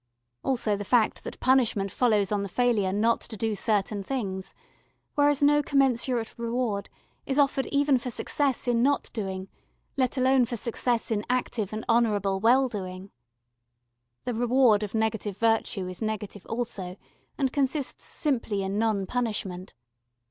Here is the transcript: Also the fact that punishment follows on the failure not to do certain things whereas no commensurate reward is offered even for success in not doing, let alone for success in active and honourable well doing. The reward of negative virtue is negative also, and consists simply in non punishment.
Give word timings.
Also 0.43 0.75
the 0.75 0.83
fact 0.83 1.23
that 1.23 1.39
punishment 1.39 1.91
follows 1.91 2.31
on 2.31 2.41
the 2.41 2.49
failure 2.49 2.91
not 2.91 3.21
to 3.21 3.37
do 3.37 3.53
certain 3.53 4.01
things 4.01 4.51
whereas 5.13 5.43
no 5.43 5.61
commensurate 5.61 6.33
reward 6.39 6.89
is 7.27 7.37
offered 7.37 7.67
even 7.67 7.99
for 7.99 8.09
success 8.09 8.67
in 8.67 8.81
not 8.81 9.11
doing, 9.13 9.47
let 9.97 10.17
alone 10.17 10.43
for 10.43 10.55
success 10.57 11.11
in 11.11 11.23
active 11.29 11.71
and 11.71 11.85
honourable 11.87 12.39
well 12.39 12.67
doing. 12.67 13.11
The 14.23 14.33
reward 14.33 14.81
of 14.81 14.95
negative 14.95 15.37
virtue 15.37 15.87
is 15.87 16.01
negative 16.01 16.47
also, 16.47 16.97
and 17.37 17.53
consists 17.53 18.03
simply 18.03 18.63
in 18.63 18.79
non 18.79 19.05
punishment. 19.05 19.75